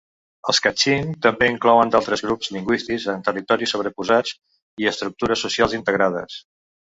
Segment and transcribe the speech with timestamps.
[0.51, 4.33] Els Katxin també inclouen d'altres grups lingüístics amb territoris sobreposats
[4.85, 6.41] i estructures socials integrades.